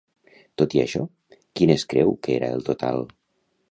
Tot 0.61 0.73
i 0.77 0.81
això, 0.85 1.03
quin 1.61 1.77
es 1.77 1.87
creu 1.95 2.19
que 2.25 2.37
era 2.41 2.53
el 2.59 2.69
total? 2.73 3.09